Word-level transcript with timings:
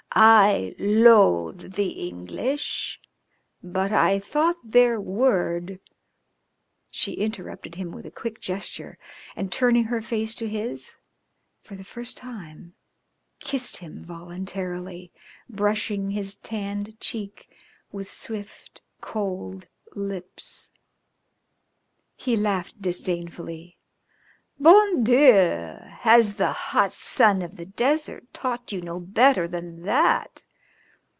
I 0.13 0.75
loathe 0.77 1.75
the 1.75 1.91
English, 2.05 2.99
but 3.63 3.93
I 3.93 4.19
thought 4.19 4.57
their 4.61 4.99
word" 4.99 5.79
She 6.91 7.13
interrupted 7.13 7.75
him 7.75 7.93
with 7.93 8.05
a 8.05 8.11
quick 8.11 8.41
gesture, 8.41 8.97
and, 9.37 9.49
turning 9.53 9.85
her 9.85 10.01
face 10.01 10.35
to 10.35 10.49
his, 10.49 10.97
for 11.61 11.75
the 11.75 11.85
first 11.85 12.17
time 12.17 12.73
kissed 13.39 13.77
him 13.77 14.03
voluntarily, 14.03 15.13
brushing 15.47 16.11
his 16.11 16.35
tanned 16.35 16.99
cheek 16.99 17.49
with 17.93 18.11
swift, 18.11 18.81
cold 18.99 19.67
lips. 19.95 20.71
He 22.17 22.35
laughed 22.35 22.81
disdainfully. 22.81 23.77
"Bon 24.59 25.03
Dieu! 25.03 25.17
Has 25.81 26.35
the 26.35 26.51
hot 26.51 26.91
sun 26.91 27.41
of 27.41 27.55
the 27.55 27.65
desert 27.65 28.31
taught 28.31 28.71
you 28.71 28.79
no 28.79 28.99
better 28.99 29.47
than 29.47 29.81
that? 29.85 30.43